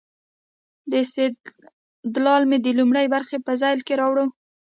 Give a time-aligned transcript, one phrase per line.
[0.89, 4.17] دا استدلال مې د لومړۍ برخې په ذیل کې راوړ.